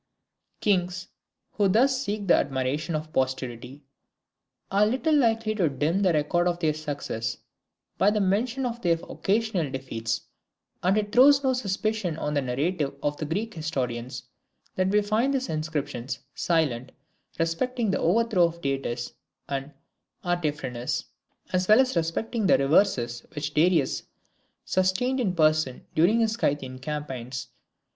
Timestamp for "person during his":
25.35-26.33